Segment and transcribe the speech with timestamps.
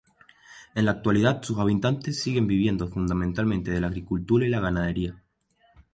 [0.73, 5.21] En la actualidad, sus habitantes siguen viviendo fundamentalmente de la agricultura y la ganadería.